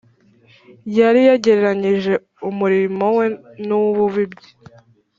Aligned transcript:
yari 0.97 1.21
yagereranyije 1.29 2.13
umurimo 2.49 3.05
we 3.17 3.25
n’uw’umubibyi 3.65 4.49